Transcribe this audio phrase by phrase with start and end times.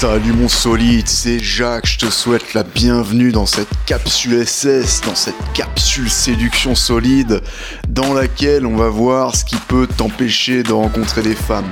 [0.00, 5.16] Salut mon solide, c'est Jacques, je te souhaite la bienvenue dans cette capsule SS, dans
[5.16, 7.40] cette capsule séduction solide,
[7.88, 11.68] dans laquelle on va voir ce qui peut t'empêcher de rencontrer des femmes,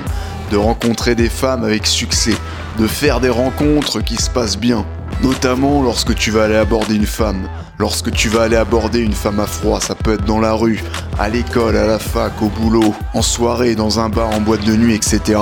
[0.51, 2.35] de rencontrer des femmes avec succès,
[2.77, 4.85] de faire des rencontres qui se passent bien,
[5.23, 7.47] notamment lorsque tu vas aller aborder une femme,
[7.79, 10.83] lorsque tu vas aller aborder une femme à froid, ça peut être dans la rue,
[11.17, 14.75] à l'école, à la fac, au boulot, en soirée, dans un bar, en boîte de
[14.75, 15.39] nuit, etc.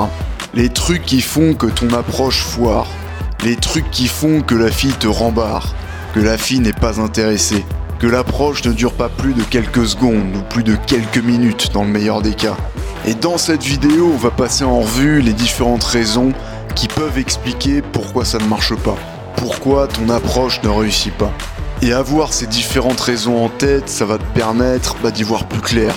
[0.55, 2.87] Les trucs qui font que ton approche foire.
[3.43, 5.75] Les trucs qui font que la fille te rembarre.
[6.13, 7.65] Que la fille n'est pas intéressée.
[7.99, 11.83] Que l'approche ne dure pas plus de quelques secondes ou plus de quelques minutes dans
[11.83, 12.55] le meilleur des cas.
[13.05, 16.31] Et dans cette vidéo, on va passer en revue les différentes raisons
[16.73, 18.95] qui peuvent expliquer pourquoi ça ne marche pas.
[19.35, 21.33] Pourquoi ton approche ne réussit pas.
[21.81, 25.59] Et avoir ces différentes raisons en tête, ça va te permettre bah, d'y voir plus
[25.59, 25.93] clair.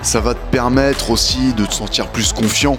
[0.00, 2.78] Ça va te permettre aussi de te sentir plus confiant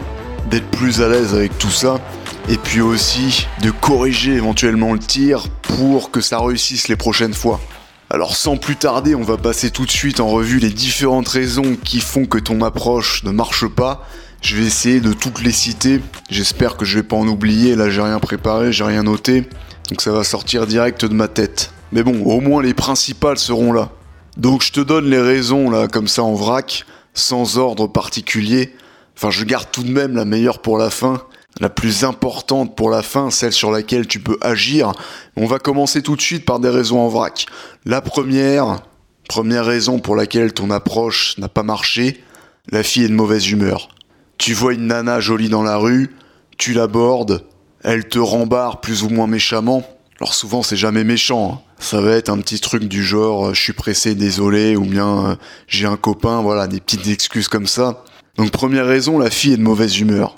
[0.50, 2.00] d'être plus à l'aise avec tout ça.
[2.48, 7.60] Et puis aussi de corriger éventuellement le tir pour que ça réussisse les prochaines fois.
[8.10, 11.78] Alors sans plus tarder, on va passer tout de suite en revue les différentes raisons
[11.84, 14.04] qui font que ton approche ne marche pas.
[14.42, 16.02] Je vais essayer de toutes les citer.
[16.30, 17.76] J'espère que je vais pas en oublier.
[17.76, 19.48] Là, j'ai rien préparé, j'ai rien noté.
[19.90, 21.72] Donc ça va sortir direct de ma tête.
[21.92, 23.90] Mais bon, au moins les principales seront là.
[24.38, 28.74] Donc je te donne les raisons là comme ça en vrac, sans ordre particulier.
[29.22, 31.22] Enfin, je garde tout de même la meilleure pour la fin,
[31.60, 34.94] la plus importante pour la fin, celle sur laquelle tu peux agir.
[35.36, 37.46] On va commencer tout de suite par des raisons en vrac.
[37.84, 38.80] La première,
[39.28, 42.24] première raison pour laquelle ton approche n'a pas marché,
[42.72, 43.90] la fille est de mauvaise humeur.
[44.38, 46.16] Tu vois une nana jolie dans la rue,
[46.58, 47.44] tu l'abordes,
[47.84, 49.84] elle te rembarre plus ou moins méchamment.
[50.22, 51.72] Alors souvent c'est jamais méchant, hein.
[51.80, 55.32] ça va être un petit truc du genre euh, je suis pressé, désolé, ou bien
[55.32, 55.36] euh,
[55.68, 58.06] j'ai un copain, voilà, des petites excuses comme ça.
[58.40, 60.36] Donc première raison, la fille est de mauvaise humeur.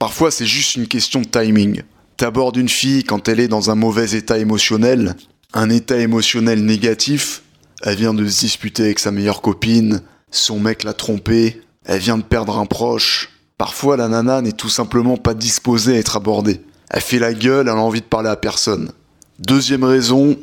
[0.00, 1.82] Parfois c'est juste une question de timing.
[2.16, 5.14] T'abordes une fille quand elle est dans un mauvais état émotionnel,
[5.52, 7.42] un état émotionnel négatif,
[7.84, 12.18] elle vient de se disputer avec sa meilleure copine, son mec l'a trompée, elle vient
[12.18, 13.30] de perdre un proche.
[13.56, 16.60] Parfois la nana n'est tout simplement pas disposée à être abordée.
[16.90, 18.90] Elle fait la gueule, elle a envie de parler à personne.
[19.38, 20.36] Deuxième raison,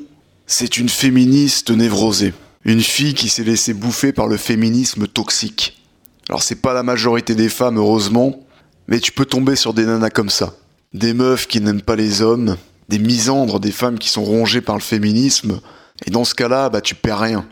[0.48, 2.34] c'est une féministe névrosée.
[2.64, 5.81] Une fille qui s'est laissée bouffer par le féminisme toxique.
[6.30, 8.46] Alors c'est pas la majorité des femmes, heureusement,
[8.88, 10.54] mais tu peux tomber sur des nanas comme ça.
[10.94, 12.58] Des meufs qui n'aiment pas les hommes,
[12.90, 15.60] des misandres, des femmes qui sont rongées par le féminisme,
[16.06, 17.46] et dans ce cas-là, bah tu perds rien.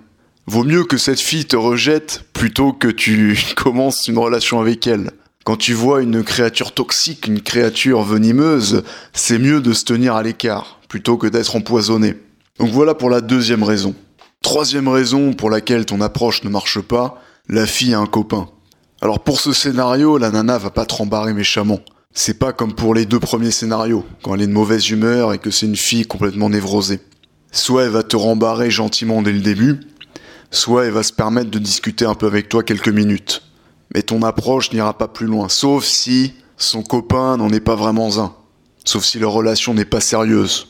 [0.47, 5.11] Vaut mieux que cette fille te rejette plutôt que tu commences une relation avec elle.
[5.45, 10.23] Quand tu vois une créature toxique, une créature venimeuse, c'est mieux de se tenir à
[10.23, 12.15] l'écart plutôt que d'être empoisonné.
[12.59, 13.95] Donc voilà pour la deuxième raison.
[14.41, 18.49] Troisième raison pour laquelle ton approche ne marche pas, la fille a un copain.
[19.01, 21.79] Alors pour ce scénario, la nana va pas te rembarrer méchamment.
[22.13, 25.37] C'est pas comme pour les deux premiers scénarios, quand elle est de mauvaise humeur et
[25.37, 26.99] que c'est une fille complètement névrosée.
[27.51, 29.79] Soit elle va te rembarrer gentiment dès le début,
[30.51, 33.43] soit elle va se permettre de discuter un peu avec toi quelques minutes.
[33.95, 38.19] Mais ton approche n'ira pas plus loin, sauf si son copain n'en est pas vraiment
[38.19, 38.33] un.
[38.83, 40.67] Sauf si leur relation n'est pas sérieuse.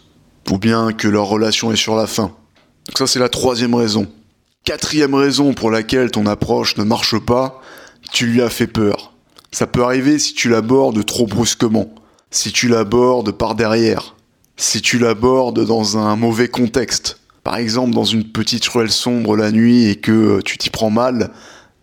[0.51, 2.31] Ou bien que leur relation est sur la fin.
[2.85, 4.07] Donc ça c'est la troisième raison.
[4.65, 7.61] Quatrième raison pour laquelle ton approche ne marche pas,
[8.11, 9.13] tu lui as fait peur.
[9.51, 11.89] Ça peut arriver si tu l'abordes trop brusquement,
[12.31, 14.15] si tu l'abordes par derrière,
[14.57, 17.19] si tu l'abordes dans un mauvais contexte.
[17.43, 21.31] Par exemple, dans une petite ruelle sombre la nuit et que tu t'y prends mal,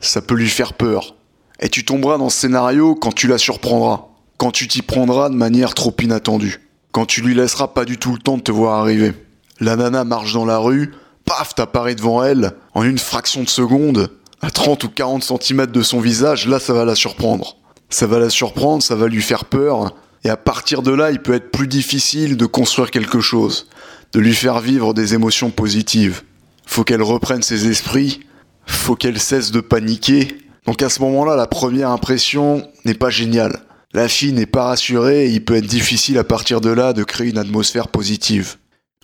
[0.01, 1.17] ça peut lui faire peur.
[1.61, 5.35] Et tu tomberas dans ce scénario quand tu la surprendras, quand tu t'y prendras de
[5.35, 6.61] manière trop inattendue,
[6.93, 9.13] quand tu lui laisseras pas du tout le temps de te voir arriver.
[9.59, 10.93] La nana marche dans la rue,
[11.25, 14.11] paf, t'apparais devant elle, en une fraction de seconde,
[14.41, 17.57] à 30 ou 40 cm de son visage, là ça va la surprendre.
[17.89, 19.95] Ça va la surprendre, ça va lui faire peur,
[20.27, 23.69] et à partir de là, il peut être plus difficile de construire quelque chose,
[24.13, 26.23] de lui faire vivre des émotions positives.
[26.67, 28.21] Faut qu'elle reprenne ses esprits,
[28.67, 30.37] faut qu'elle cesse de paniquer.
[30.67, 33.61] Donc à ce moment-là, la première impression n'est pas géniale.
[33.93, 37.05] La fille n'est pas rassurée et il peut être difficile à partir de là de
[37.05, 38.57] créer une atmosphère positive.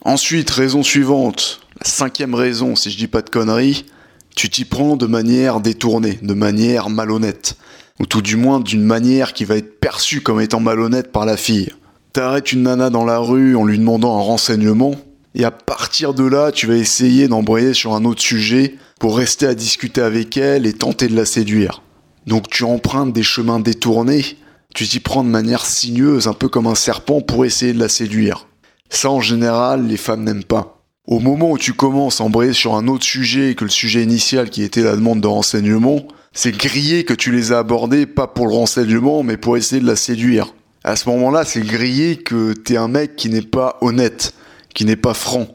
[0.05, 3.87] Ensuite, raison suivante, la cinquième raison, si je dis pas de conneries,
[4.34, 7.56] tu t'y prends de manière détournée, de manière malhonnête,
[8.00, 11.37] ou tout du moins d'une manière qui va être perçue comme étant malhonnête par la
[11.37, 11.70] fille.
[12.12, 14.94] T'arrêtes une nana dans la rue en lui demandant un renseignement,
[15.34, 19.46] et à partir de là, tu vas essayer d'embrayer sur un autre sujet pour rester
[19.46, 21.82] à discuter avec elle et tenter de la séduire.
[22.26, 24.25] Donc tu empruntes des chemins détournés,
[24.75, 27.88] tu t'y prends de manière sinueuse, un peu comme un serpent pour essayer de la
[27.88, 28.46] séduire.
[28.90, 30.81] Ça en général, les femmes n'aiment pas.
[31.09, 34.51] Au moment où tu commences à embrayer sur un autre sujet que le sujet initial
[34.51, 38.47] qui était la demande de renseignement, c'est grillé que tu les as abordés pas pour
[38.47, 40.55] le renseignement mais pour essayer de la séduire.
[40.85, 44.35] À ce moment-là, c'est grillé que t'es un mec qui n'est pas honnête,
[44.75, 45.49] qui n'est pas franc.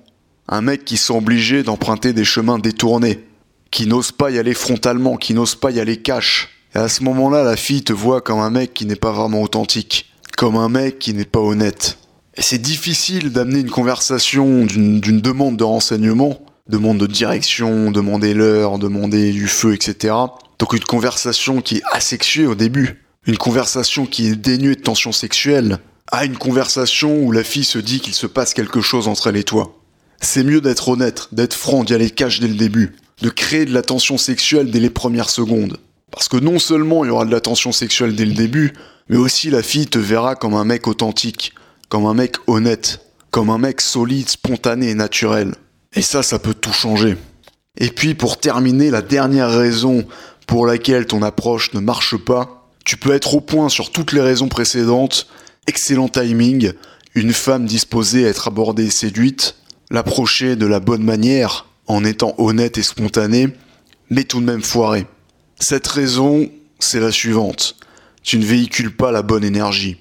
[0.49, 3.23] Un mec qui s'est obligé d'emprunter des chemins détournés,
[3.71, 6.49] qui n'ose pas y aller frontalement, qui n'ose pas y aller cash.
[6.75, 9.41] Et à ce moment-là, la fille te voit comme un mec qui n'est pas vraiment
[9.41, 11.97] authentique, comme un mec qui n'est pas honnête.
[12.39, 16.39] C'est difficile d'amener une conversation d'une demande de renseignement,
[16.69, 20.13] demande de direction, demander l'heure, demander du feu, etc.
[20.59, 25.11] Donc une conversation qui est asexuée au début, une conversation qui est dénuée de tension
[25.11, 25.79] sexuelle,
[26.11, 29.37] à une conversation où la fille se dit qu'il se passe quelque chose entre elle
[29.37, 29.75] et toi.
[30.21, 33.73] C'est mieux d'être honnête, d'être franc, d'y aller cash dès le début, de créer de
[33.73, 35.77] la tension sexuelle dès les premières secondes.
[36.11, 38.73] Parce que non seulement il y aura de la tension sexuelle dès le début,
[39.09, 41.53] mais aussi la fille te verra comme un mec authentique,
[41.89, 43.01] comme un mec honnête,
[43.31, 45.53] comme un mec solide, spontané et naturel.
[45.93, 47.17] Et ça, ça peut tout changer.
[47.77, 50.05] Et puis pour terminer, la dernière raison
[50.47, 54.21] pour laquelle ton approche ne marche pas, tu peux être au point sur toutes les
[54.21, 55.27] raisons précédentes,
[55.67, 56.71] excellent timing,
[57.15, 59.55] une femme disposée à être abordée et séduite,
[59.91, 63.49] l'approcher de la bonne manière, en étant honnête et spontané,
[64.09, 65.05] mais tout de même foiré.
[65.59, 66.49] Cette raison,
[66.79, 67.75] c'est la suivante.
[68.23, 69.97] Tu ne véhicules pas la bonne énergie.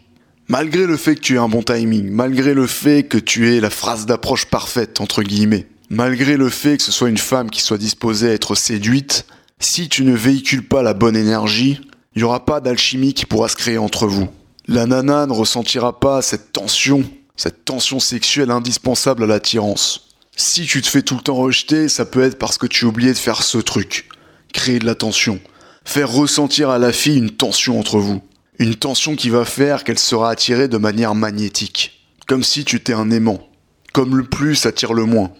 [0.48, 3.60] Malgré le fait que tu aies un bon timing, malgré le fait que tu aies
[3.60, 7.60] la phrase d'approche parfaite, entre guillemets, malgré le fait que ce soit une femme qui
[7.60, 9.26] soit disposée à être séduite,
[9.58, 11.80] si tu ne véhicules pas la bonne énergie,
[12.14, 14.28] il n'y aura pas d'alchimie qui pourra se créer entre vous.
[14.68, 17.02] La nana ne ressentira pas cette tension,
[17.34, 20.10] cette tension sexuelle indispensable à l'attirance.
[20.36, 22.88] Si tu te fais tout le temps rejeter, ça peut être parce que tu as
[22.88, 24.08] oublié de faire ce truc.
[24.52, 25.40] Créer de la tension.
[25.84, 28.22] Faire ressentir à la fille une tension entre vous.
[28.58, 32.06] Une tension qui va faire qu'elle sera attirée de manière magnétique.
[32.26, 33.46] Comme si tu étais un aimant.
[33.92, 35.30] Comme le plus attire le moins.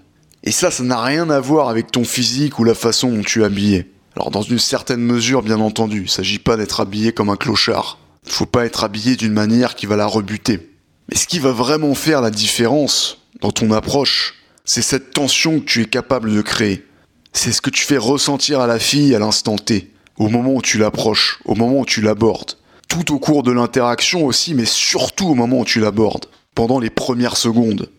[0.45, 3.41] Et ça, ça n'a rien à voir avec ton physique ou la façon dont tu
[3.41, 3.91] es habillé.
[4.17, 7.99] Alors dans une certaine mesure, bien entendu, il s'agit pas d'être habillé comme un clochard.
[8.27, 10.71] Il faut pas être habillé d'une manière qui va la rebuter.
[11.09, 14.35] Mais ce qui va vraiment faire la différence dans ton approche,
[14.67, 16.85] c'est cette tension que tu es capable de créer.
[17.33, 20.61] C'est ce que tu fais ressentir à la fille à l'instant T, au moment où
[20.61, 22.57] tu l'approches, au moment où tu l'abordes
[22.89, 26.91] tout au cours de l'interaction aussi, mais surtout au moment où tu l'abordes, pendant les
[26.91, 27.91] premières secondes.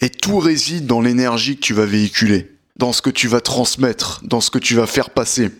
[0.00, 4.20] Et tout réside dans l'énergie que tu vas véhiculer, dans ce que tu vas transmettre,
[4.24, 5.50] dans ce que tu vas faire passer.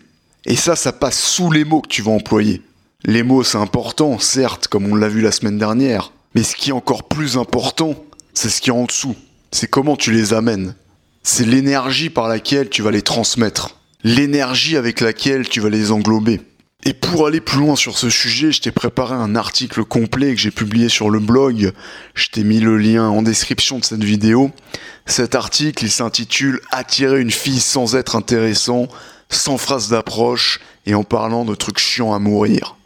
[0.45, 2.61] Et ça, ça passe sous les mots que tu vas employer.
[3.03, 6.69] Les mots, c'est important, certes, comme on l'a vu la semaine dernière, mais ce qui
[6.69, 7.95] est encore plus important,
[8.33, 9.15] c'est ce qui est en dessous.
[9.51, 10.75] C'est comment tu les amènes.
[11.23, 13.79] C'est l'énergie par laquelle tu vas les transmettre.
[14.03, 16.41] L'énergie avec laquelle tu vas les englober.
[16.87, 20.39] Et pour aller plus loin sur ce sujet, je t'ai préparé un article complet que
[20.39, 21.73] j'ai publié sur le blog.
[22.13, 24.51] Je t'ai mis le lien en description de cette vidéo.
[25.07, 28.87] Cet article, il s'intitule Attirer une fille sans être intéressant,
[29.29, 32.77] sans phrase d'approche et en parlant de trucs chiants à mourir.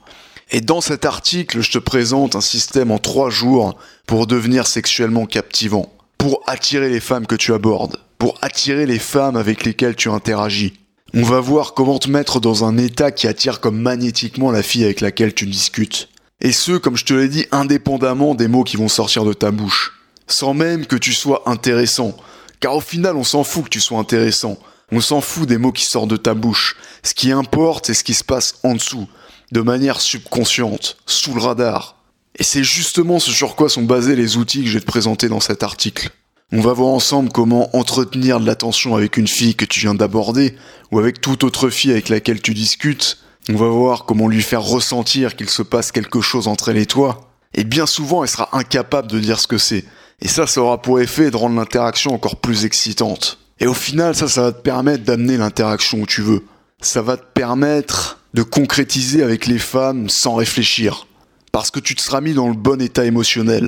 [0.50, 5.26] Et dans cet article, je te présente un système en trois jours pour devenir sexuellement
[5.26, 10.10] captivant, pour attirer les femmes que tu abordes, pour attirer les femmes avec lesquelles tu
[10.10, 10.74] interagis.
[11.16, 14.84] On va voir comment te mettre dans un état qui attire comme magnétiquement la fille
[14.84, 16.08] avec laquelle tu discutes.
[16.40, 19.50] Et ce, comme je te l'ai dit, indépendamment des mots qui vont sortir de ta
[19.50, 19.94] bouche.
[20.28, 22.16] Sans même que tu sois intéressant.
[22.60, 24.60] Car au final, on s'en fout que tu sois intéressant.
[24.92, 26.76] On s'en fout des mots qui sortent de ta bouche.
[27.02, 29.08] Ce qui importe, c'est ce qui se passe en dessous.
[29.52, 31.96] De manière subconsciente, sous le radar.
[32.36, 35.28] Et c'est justement ce sur quoi sont basés les outils que je vais te présenter
[35.28, 36.12] dans cet article.
[36.52, 40.56] On va voir ensemble comment entretenir de l'attention avec une fille que tu viens d'aborder
[40.92, 43.20] ou avec toute autre fille avec laquelle tu discutes.
[43.50, 46.88] On va voir comment lui faire ressentir qu'il se passe quelque chose entre elle et
[46.88, 47.30] toi.
[47.54, 49.86] Et bien souvent, elle sera incapable de dire ce que c'est.
[50.22, 53.38] Et ça, ça aura pour effet de rendre l'interaction encore plus excitante.
[53.60, 56.44] Et au final, ça, ça va te permettre d'amener l'interaction où tu veux.
[56.82, 61.06] Ça va te permettre de concrétiser avec les femmes sans réfléchir.
[61.52, 63.68] Parce que tu te seras mis dans le bon état émotionnel,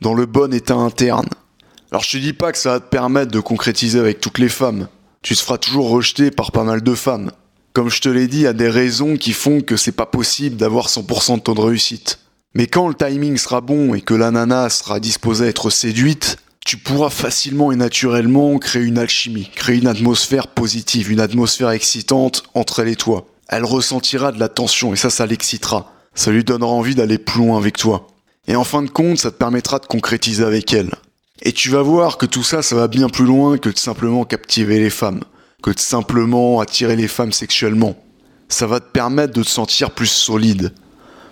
[0.00, 1.28] dans le bon état interne.
[1.92, 4.48] Alors je te dis pas que ça va te permettre de concrétiser avec toutes les
[4.48, 4.88] femmes.
[5.20, 7.32] Tu te feras toujours rejeter par pas mal de femmes.
[7.74, 10.06] Comme je te l'ai dit, il y a des raisons qui font que c'est pas
[10.06, 12.20] possible d'avoir 100% de taux de réussite.
[12.54, 16.38] Mais quand le timing sera bon et que la nana sera disposée à être séduite,
[16.64, 22.44] tu pourras facilement et naturellement créer une alchimie, créer une atmosphère positive, une atmosphère excitante
[22.54, 23.26] entre elle et toi.
[23.48, 25.92] Elle ressentira de la tension et ça, ça l'excitera.
[26.14, 28.06] Ça lui donnera envie d'aller plus loin avec toi.
[28.48, 30.90] Et en fin de compte, ça te permettra de concrétiser avec elle.
[31.44, 34.24] Et tu vas voir que tout ça, ça va bien plus loin que de simplement
[34.24, 35.22] captiver les femmes,
[35.60, 37.96] que de simplement attirer les femmes sexuellement.
[38.48, 40.72] Ça va te permettre de te sentir plus solide,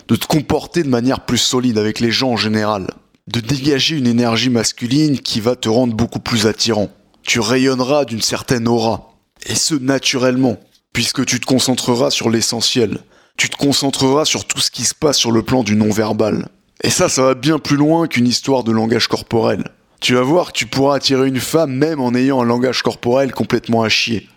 [0.09, 2.87] de te comporter de manière plus solide avec les gens en général,
[3.27, 6.89] de dégager une énergie masculine qui va te rendre beaucoup plus attirant.
[7.23, 9.13] Tu rayonneras d'une certaine aura,
[9.45, 10.57] et ce naturellement,
[10.91, 12.99] puisque tu te concentreras sur l'essentiel,
[13.37, 16.49] tu te concentreras sur tout ce qui se passe sur le plan du non-verbal.
[16.83, 19.71] Et ça, ça va bien plus loin qu'une histoire de langage corporel.
[20.01, 23.31] Tu vas voir que tu pourras attirer une femme même en ayant un langage corporel
[23.31, 24.27] complètement à chier.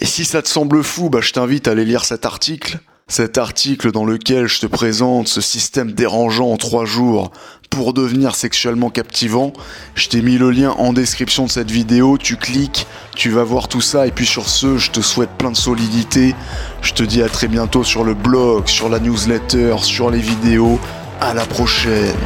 [0.00, 2.80] Et si ça te semble fou, bah je t'invite à aller lire cet article.
[3.06, 7.30] Cet article dans lequel je te présente ce système dérangeant en trois jours
[7.70, 9.52] pour devenir sexuellement captivant.
[9.94, 13.68] Je t'ai mis le lien en description de cette vidéo, tu cliques, tu vas voir
[13.68, 16.34] tout ça et puis sur ce, je te souhaite plein de solidité.
[16.82, 20.80] Je te dis à très bientôt sur le blog, sur la newsletter, sur les vidéos.
[21.20, 22.16] À la prochaine